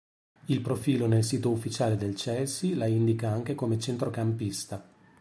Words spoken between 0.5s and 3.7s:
profilo nel sito ufficiale del Chelsea la indica anche